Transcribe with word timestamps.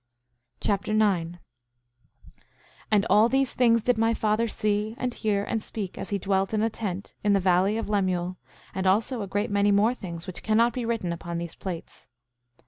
1 0.61 0.61
Nephi 0.63 0.65
Chapter 0.67 0.93
9 0.95 1.39
9:1 2.23 2.43
And 2.89 3.05
all 3.07 3.29
these 3.29 3.53
things 3.53 3.83
did 3.83 3.99
my 3.99 4.15
father 4.15 4.47
see, 4.47 4.95
and 4.97 5.13
hear, 5.13 5.43
and 5.43 5.61
speak, 5.61 5.95
as 5.95 6.09
he 6.09 6.17
dwelt 6.17 6.55
in 6.55 6.63
a 6.63 6.71
tent, 6.71 7.13
in 7.23 7.33
the 7.33 7.39
valley 7.39 7.77
of 7.77 7.87
Lemuel, 7.87 8.37
and 8.73 8.87
also 8.87 9.21
a 9.21 9.27
great 9.27 9.51
many 9.51 9.71
more 9.71 9.93
things, 9.93 10.25
which 10.25 10.41
cannot 10.41 10.73
be 10.73 10.85
written 10.85 11.13
upon 11.13 11.37
these 11.37 11.53
plates. 11.53 12.07